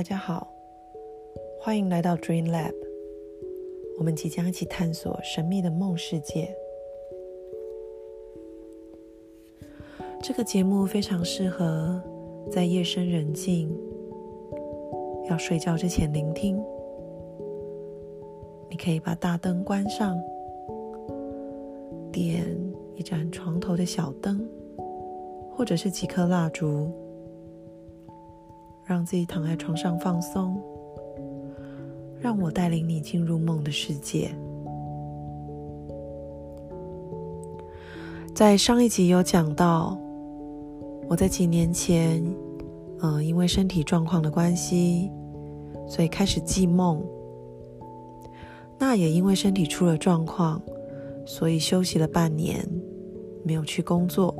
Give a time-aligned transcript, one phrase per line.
[0.00, 0.50] 大家好，
[1.60, 2.72] 欢迎来到 Dream Lab。
[3.98, 6.56] 我们即将一起探索神秘的梦世界。
[10.22, 12.02] 这个节目非常适合
[12.50, 13.70] 在夜深人静、
[15.28, 16.58] 要睡觉之前聆听。
[18.70, 20.18] 你可以把大灯关上，
[22.10, 22.42] 点
[22.94, 24.48] 一盏床头的小灯，
[25.52, 26.90] 或者是几颗蜡烛。
[28.90, 30.60] 让自己躺在床上放松，
[32.18, 34.34] 让我带领你进入梦的世界。
[38.34, 39.96] 在上一集有讲到，
[41.08, 42.20] 我在几年前，
[43.00, 45.08] 嗯，因为身体状况的关系，
[45.86, 47.00] 所以开始记梦。
[48.76, 50.60] 那也因为身体出了状况，
[51.24, 52.68] 所以休息了半年，
[53.44, 54.34] 没有去工作。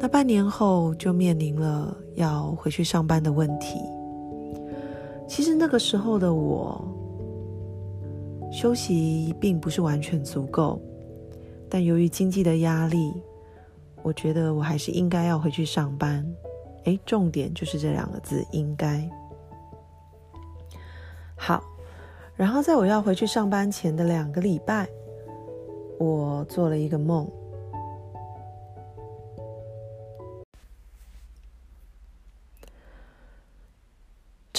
[0.00, 3.80] 那半年后就面临了要回去上班的问题。
[5.26, 6.82] 其实那个时候的我，
[8.50, 10.80] 休息并不是完全足够，
[11.68, 13.12] 但由于经济的压力，
[14.02, 16.24] 我觉得我还是应该要回去上班。
[16.84, 19.06] 诶，重点就是这两个字“应该”。
[21.36, 21.62] 好，
[22.34, 24.88] 然后在我要回去上班前的两个礼拜，
[25.98, 27.28] 我做了一个梦。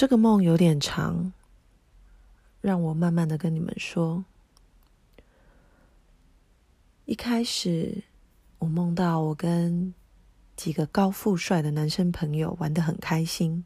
[0.00, 1.30] 这个梦有点长，
[2.62, 4.24] 让我慢慢的跟你们说。
[7.04, 8.04] 一开始，
[8.60, 9.92] 我梦到我跟
[10.56, 13.62] 几个高富帅的男生朋友玩的很开心，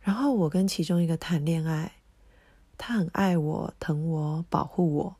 [0.00, 1.92] 然后我跟其中一个谈恋爱，
[2.78, 5.16] 他很爱我、疼我、保护我，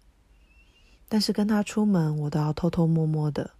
[1.10, 3.50] 但是跟他出门，我都要偷偷摸摸的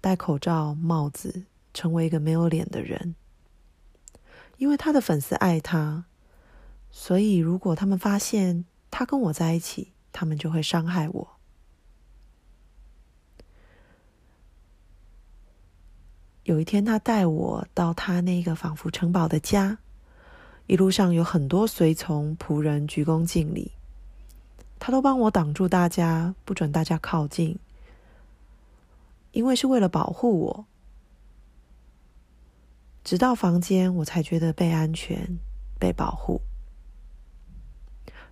[0.00, 3.14] 戴口罩、帽子，成为一个没有脸的人。
[4.62, 6.04] 因为他的粉丝爱他，
[6.92, 11.28] 所以如果他们发现他跟我在一起，他们就会伤害我。
[16.44, 19.78] 有一天，他带我到他那个仿佛城堡的家，
[20.68, 23.72] 一路上有很多随从仆人鞠躬敬礼，
[24.78, 27.58] 他都帮我挡住大家，不准大家靠近，
[29.32, 30.66] 因为是为了保护我。
[33.04, 35.38] 直到房间，我才觉得被安全、
[35.78, 36.40] 被保护。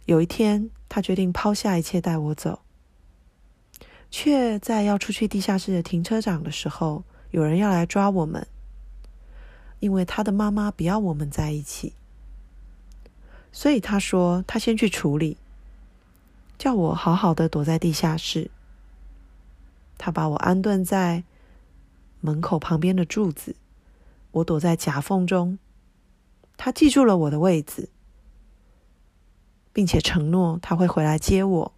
[0.07, 2.61] 有一天，他决定抛下一切带我走，
[4.11, 8.47] 却在要出去地下室的停车场的时候，有人要来抓我们，
[9.81, 11.93] 因为他的妈妈不要我们在一起，
[13.53, 15.37] 所以他说他先去处理，
[16.59, 18.51] 叫我好好的躲在地下室。
[19.99, 21.25] 他把我安顿在
[22.21, 23.55] 门口旁边的柱子。
[24.33, 25.59] 我躲在夹缝中，
[26.57, 27.89] 他记住了我的位置，
[29.73, 31.75] 并且承诺他会回来接我。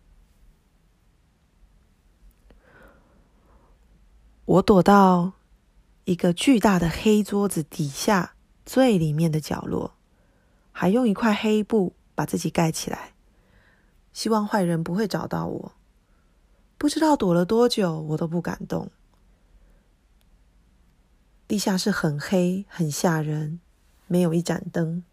[4.45, 5.33] 我躲到
[6.05, 8.35] 一个巨大的黑桌子底下
[8.67, 9.95] 最里面的角落，
[10.73, 13.15] 还用一块黑布把自己盖起来，
[14.13, 15.73] 希望坏人不会找到我。
[16.77, 18.91] 不知道躲了多久，我都不敢动。
[21.53, 23.61] 地下室很黑，很吓人，
[24.07, 25.05] 没有一盏灯。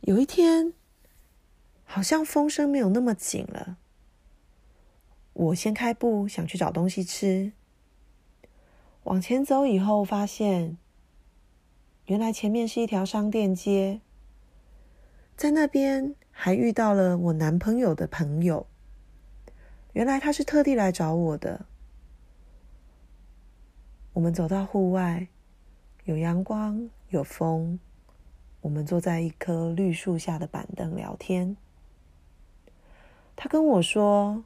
[0.00, 0.72] 有一天，
[1.84, 3.76] 好像风声没有那么紧了。
[5.32, 7.52] 我先开步，想去找东西吃。
[9.04, 10.76] 往前走以后，发现
[12.06, 14.00] 原来前面是一条商店街，
[15.36, 18.66] 在那边还遇到了我男朋友的朋友。
[19.92, 21.66] 原来他是特地来找我的。
[24.18, 25.28] 我们走到户外，
[26.02, 27.78] 有阳光，有风。
[28.60, 31.56] 我们坐在一棵绿树下的板凳聊天。
[33.36, 34.42] 他跟我说，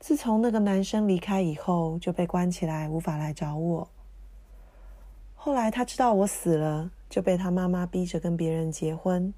[0.00, 3.90] 自从那个男生离开以后，就被关起来，无法来找我。
[5.34, 9.34] 后来他知道我死了，就被他妈妈逼着跟别人结婚。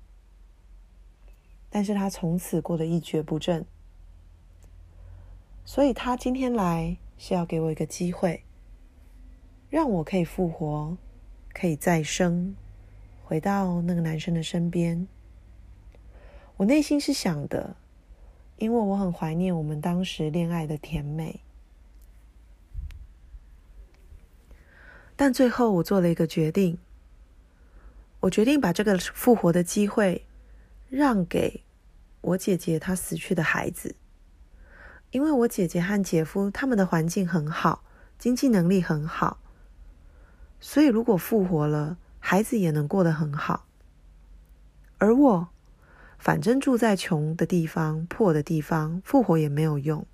[1.69, 3.67] 但是他从此过得一蹶不振。
[5.65, 8.45] 所以他今天来是要给我一个机会。
[9.71, 10.97] 让我可以复活，
[11.53, 12.55] 可以再生，
[13.23, 15.07] 回到那个男生的身边。
[16.57, 17.77] 我内心是想的，
[18.57, 21.41] 因为我很怀念我们当时恋爱的甜美。
[25.15, 26.79] 但最后我做了一个决定，
[28.21, 30.25] 我决定把这个复活的机会
[30.89, 31.65] 让给
[32.21, 33.95] 我姐姐她死去的孩子，
[35.11, 37.85] 因为我姐姐和姐夫他们的环境很好，
[38.19, 39.39] 经济能力很好。
[40.61, 43.67] 所以如果复活了，孩子也能过得很好。
[44.99, 45.49] 而我，
[46.19, 50.05] 反正住在穷的地方、破的地方，复活也没有用。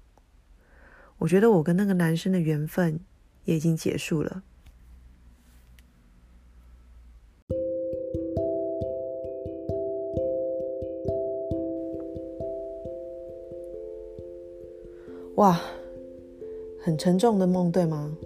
[1.19, 3.01] 我觉得我跟那个男生的缘分
[3.45, 4.43] 也已经结束了。
[15.37, 15.59] 哇，
[16.81, 18.17] 很沉重的梦，对吗？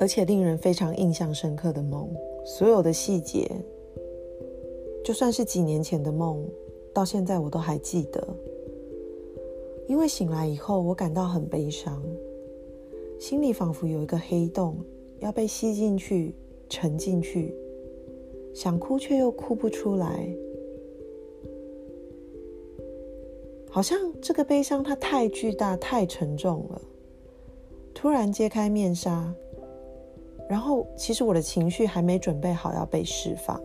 [0.00, 2.08] 而且令人非常印象深刻的梦，
[2.44, 3.50] 所有的细节，
[5.04, 6.44] 就算是几年前的梦，
[6.92, 8.26] 到现在我都还记得。
[9.86, 12.02] 因为醒来以后，我感到很悲伤，
[13.18, 14.76] 心里仿佛有一个黑洞
[15.18, 16.34] 要被吸进去、
[16.68, 17.54] 沉进去，
[18.54, 20.28] 想哭却又哭不出来，
[23.70, 26.82] 好像这个悲伤它太巨大、太沉重了。
[27.94, 29.34] 突然揭开面纱，
[30.48, 33.60] 然后其实我的情绪还没准备好要被释放。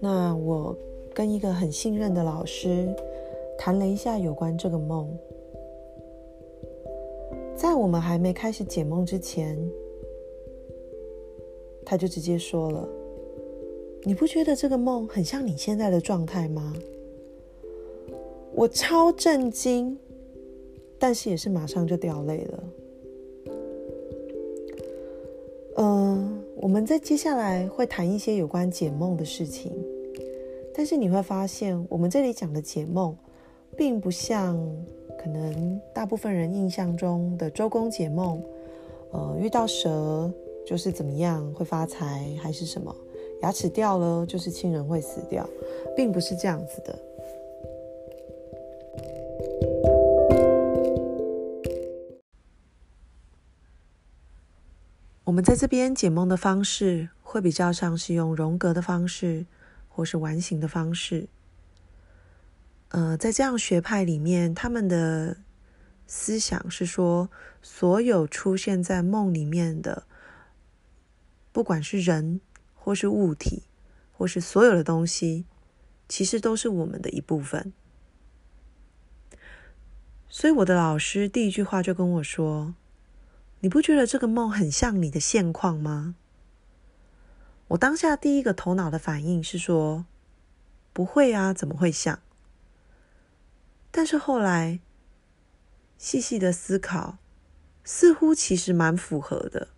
[0.00, 0.76] 那我。
[1.12, 2.88] 跟一个很信任的老师
[3.58, 5.10] 谈了一下有关这个梦，
[7.54, 9.58] 在我们还没开始解梦之前，
[11.84, 12.88] 他就直接说了
[14.04, 16.72] ：“你不觉得这个梦很像你现在的状态吗？”
[18.54, 19.98] 我超震惊，
[21.00, 22.64] 但是也是马上就掉泪了。
[25.78, 29.72] 嗯，我们在接下来会谈一些有关解梦的事情。
[30.74, 33.16] 但是你会发现，我们这里讲的解梦，
[33.76, 34.56] 并不像
[35.18, 38.42] 可能大部分人印象中的周公解梦，
[39.10, 40.30] 呃，遇到蛇
[40.66, 42.94] 就是怎么样会发财，还是什么
[43.42, 45.48] 牙齿掉了就是亲人会死掉，
[45.96, 46.98] 并不是这样子的。
[55.30, 59.46] 我们在这边解梦的方式，会比较像是用荣格的方式。
[59.92, 61.28] 或是完形的方式，
[62.88, 65.36] 呃，在这样学派里面，他们的
[66.06, 67.28] 思想是说，
[67.60, 70.04] 所有出现在梦里面的，
[71.52, 72.40] 不管是人
[72.72, 73.64] 或是物体，
[74.12, 75.44] 或是所有的东西，
[76.08, 77.74] 其实都是我们的一部分。
[80.28, 82.74] 所以，我的老师第一句话就跟我说
[83.60, 86.14] ：“你不觉得这个梦很像你的现况吗？”
[87.68, 90.04] 我当下第一个头脑的反应是说
[90.92, 92.20] ：“不会啊，怎么会像？”
[93.92, 94.80] 但是后来
[95.98, 97.18] 细细的思考，
[97.84, 99.68] 似乎其实蛮符合的。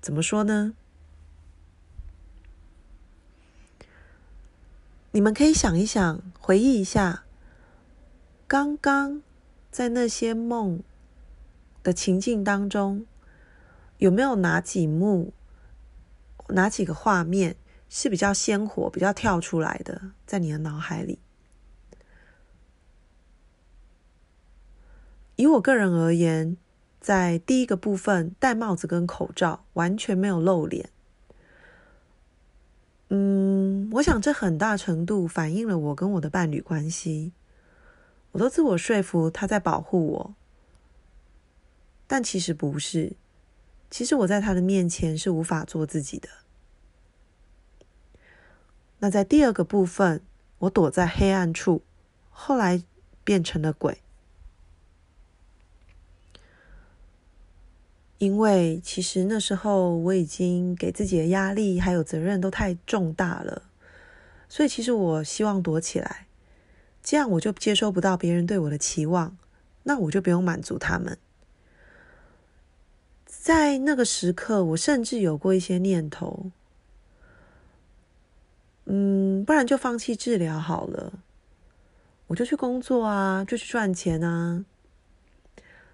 [0.00, 0.74] 怎么说呢？
[5.12, 7.24] 你们可以想一想，回忆一下，
[8.48, 9.22] 刚刚
[9.70, 10.82] 在那些梦
[11.84, 13.06] 的情境当中，
[13.98, 15.32] 有没有哪几幕？
[16.48, 17.56] 哪几个画面
[17.88, 21.20] 是比较鲜活、比较跳出来的，在你的脑海里？
[25.36, 26.56] 以我个人而言，
[27.00, 30.90] 在第一个部分，戴帽子跟口罩，完全没有露脸。
[33.08, 37.32] 嗯，我想这很大程度反映了我跟我的伴侣关系。
[38.32, 40.34] 我都自我说服他在保护我，
[42.14, 43.14] 但其实不是。
[43.90, 46.28] 其实我在他的面前是无法做自己的。
[49.00, 50.22] 那在第二个部分，
[50.58, 51.82] 我躲在黑暗处，
[52.30, 52.84] 后来
[53.24, 53.98] 变成了鬼。
[58.18, 63.64] 因为其实那时候我已经给自己的压力还有责任都太重大了，
[64.48, 66.28] 所以其实我希望躲起来，
[67.02, 69.36] 这样我就接收不到别人对我的期望，
[69.82, 71.18] 那我就不用满足他们。
[73.44, 76.50] 在那个时刻，我甚至有过一些念头，
[78.86, 81.12] 嗯，不然就放弃治疗好了，
[82.28, 84.64] 我就去工作啊，就去赚钱啊。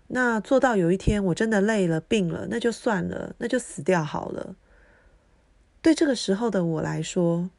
[0.06, 4.54] 那做到有一天我真的累了、病了，那就算了，那就死掉好了。
[5.82, 7.50] 对这个时候的我来说，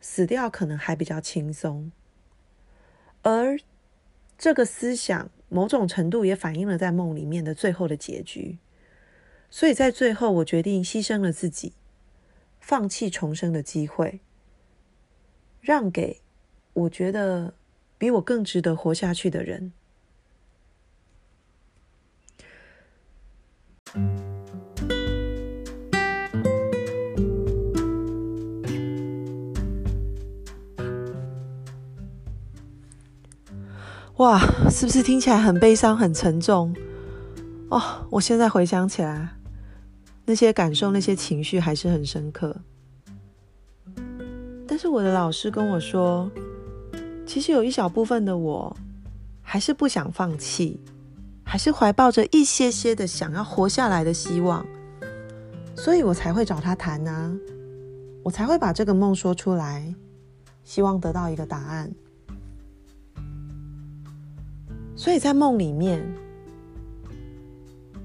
[0.00, 1.92] 死掉可能还比较轻松，
[3.20, 3.60] 而
[4.38, 8.56] 这个思想某种程度也反映了在梦里面的最后的结局。
[9.56, 11.72] 所以在最后，我决定牺牲了自己，
[12.60, 14.20] 放弃重生的机会，
[15.62, 16.20] 让给
[16.74, 17.54] 我觉得
[17.96, 19.72] 比我更值得活下去的人。
[34.18, 36.76] 哇，是不是听起来很悲伤、很沉重？
[37.70, 39.35] 哦，我现在回想起来，
[40.26, 42.54] 那些感受、那些情绪还是很深刻。
[44.66, 46.28] 但是我的老师跟我说，
[47.24, 48.76] 其实有一小部分的我，
[49.40, 50.80] 还是不想放弃，
[51.44, 54.66] 还是怀抱着一些些的想要活下来的希望，
[55.76, 57.32] 所以我才会找他谈啊，
[58.24, 59.94] 我才会把这个梦说出来，
[60.64, 61.90] 希望得到一个答案。
[64.96, 66.04] 所以在梦里面，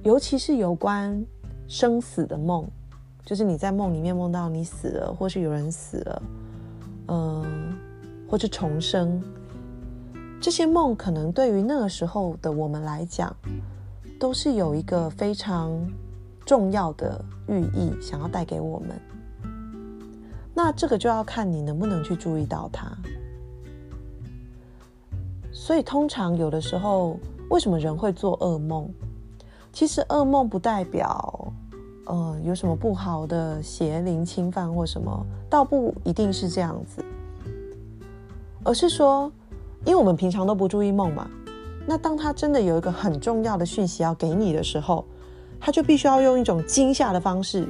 [0.04, 1.26] 尤其是有关
[1.72, 2.68] 生死的梦，
[3.24, 6.24] 就是你在梦里面梦到你死了，或是有人死了，
[7.08, 7.74] 嗯，
[8.30, 9.24] 或是重生，
[10.42, 13.34] 这些梦可能对于那个时候的我们来讲，
[14.20, 15.72] 都是有一个非常
[16.46, 18.90] 重要的寓意，想要带给我们。
[20.54, 22.92] 那这个就要看你能不能去注意到它。
[25.54, 27.18] 所以，通常有的时候，
[27.50, 28.94] 为什么人会做噩梦？
[29.74, 31.41] 其实，噩梦不代表，
[32.06, 37.04] 呃，有什么不好的邪灵侵犯或什么，倒不一定是这样子，
[38.64, 39.32] 而是说，
[39.86, 41.30] 因为我们平常都不注意梦嘛，
[41.88, 45.06] 那当他真的有一个很重要的讯息要给你的时候，
[45.60, 47.68] 他就必须要用一种惊吓的方式，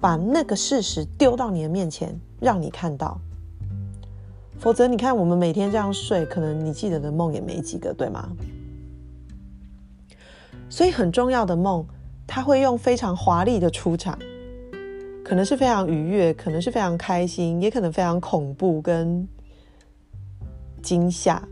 [0.00, 3.18] 把那个事实丢到你的面前，让你看到。
[4.58, 8.28] 否则，你看我们每天这样睡，可能你记得的梦也没几个，对吗？
[10.68, 11.84] 所以很重要的梦，
[12.32, 14.16] 他会用非常华丽的出场，
[15.24, 19.26] 可能是非常愉悦，可能是非常开心，也可能非常恐怖跟
[20.80, 21.42] 惊吓。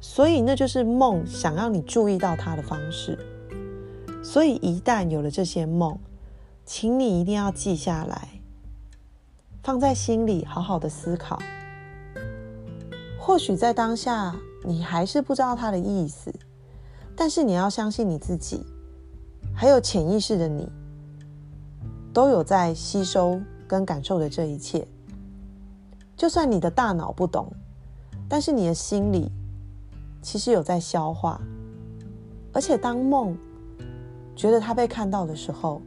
[0.00, 3.16] 所以那就是梦想让你注意到它的方式。
[4.24, 5.96] 所以一旦有了这些梦，
[6.64, 8.40] 请你一定要记下来，
[9.62, 11.38] 放在心里，好好的思考。
[13.20, 14.34] 或许在当下
[14.64, 16.34] 你还是不知道它的意思，
[17.14, 18.66] 但是你要相信你自己，
[19.60, 20.66] 还有潜意识的你，
[22.14, 23.38] 都有在吸收
[23.68, 24.88] 跟感受的这一切。
[26.16, 27.52] 就算你的大脑不懂，
[28.26, 29.30] 但是你的心里
[30.22, 31.38] 其实有在消化。
[32.54, 33.36] 而且当梦
[34.34, 35.82] 觉得它被看到的时候，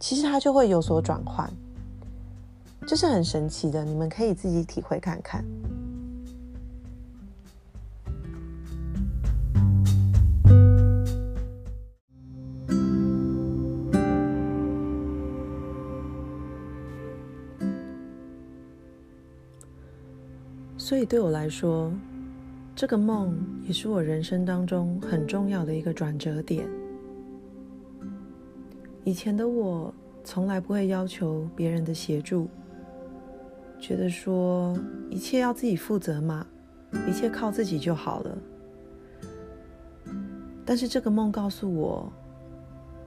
[0.00, 1.52] 其实它就会有所转换。
[2.86, 5.44] 这是很神奇的，你们可以自己体会看看。
[20.84, 21.90] 所以对我来说，
[22.76, 23.34] 这个梦
[23.66, 26.68] 也是我人生当中很重要的一个转折点。
[29.02, 32.50] 以前的我从来不会要求别人的协助。
[33.80, 36.46] 觉得说一切要自己负责嘛，
[37.08, 38.38] 一切靠自己就好了。
[40.66, 42.12] 但是这个梦告诉我，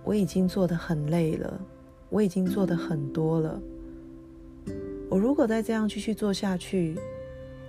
[0.03, 1.61] 我已经做的很累了，
[2.09, 3.61] 我已经做的很多了。
[5.11, 6.97] 我如果再这样继续做下去，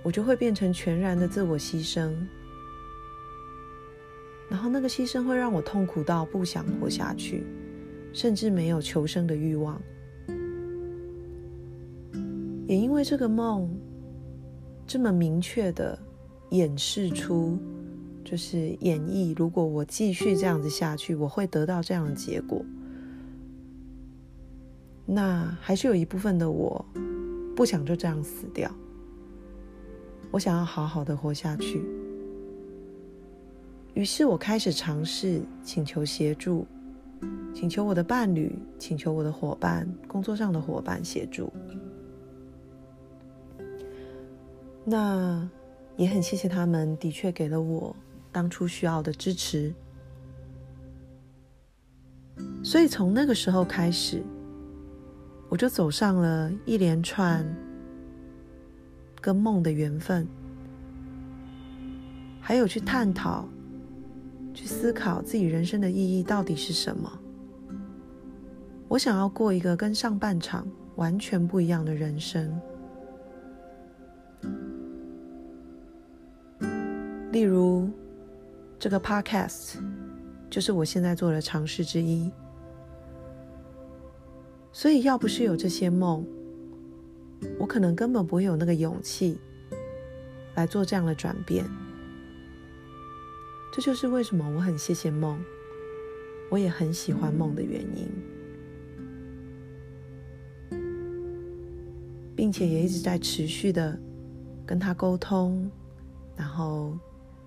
[0.03, 2.11] 我就会变成全然的自我牺牲，
[4.49, 7.45] 然后那个牺牲会让我痛苦到不想活下去，
[8.13, 9.81] 甚至没有求生的欲望。
[12.67, 13.69] 也因为这个梦
[14.85, 15.97] 这么明确的
[16.51, 17.57] 演示出，
[18.23, 22.63] 就是演绎，如果我继续这样子下去，我会得到这样的结果。
[25.05, 26.85] 那还是有一部分的我
[27.55, 28.71] 不想就这样死掉，
[30.31, 31.83] 我想要好好的活下去。
[33.95, 36.65] 于是我开始尝试请求协助，
[37.53, 41.51] 请求我的伴侣，请求我的伙伴，工作上的伙伴协助。
[44.85, 45.47] 那
[45.97, 47.93] 也很谢谢他们，的确给了我
[48.31, 49.73] 当初需要的支持。
[52.63, 54.23] 所以从那个时候开始，
[55.49, 57.45] 我就走上了一连串
[59.21, 60.27] 跟梦的缘分，
[62.39, 63.47] 还有去探讨、
[64.53, 67.11] 去思考自己人生的意义到底是什么。
[68.87, 72.59] 我想要过一个跟上半场完全不一样的人生。
[77.31, 77.87] 例如，
[78.79, 79.75] 这个 podcast
[80.49, 82.31] 就是我现在做的尝试之一。
[84.71, 86.25] 所以，要不是有这些梦，
[87.59, 89.37] 我可能根本不会有那个勇气
[90.55, 91.65] 来做这样的转变。
[93.73, 95.39] 这就是为什么我很谢谢梦，
[96.49, 98.07] 我也很喜欢梦的原因，
[102.35, 103.97] 并且也一直在持续的
[104.65, 105.69] 跟他沟通。
[106.35, 106.97] 然后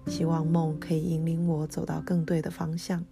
[0.07, 3.03] 希望梦可以引领我走到更对的方向。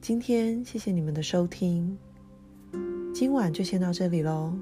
[0.00, 1.98] 今天谢谢你们的收听，
[3.14, 4.52] 今晚就先到这里喽。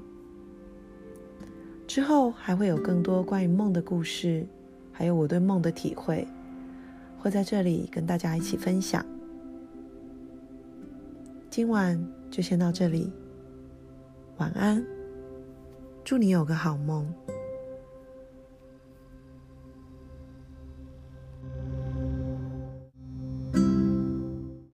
[1.87, 4.45] 之后还会有更多关于梦的故事，
[4.91, 6.27] 还有我对梦的体会，
[7.17, 9.03] 会在这里跟大家一起分享。
[11.49, 13.11] 今晚就先到这里，
[14.37, 14.85] 晚安，
[16.03, 17.11] 祝你有个好梦。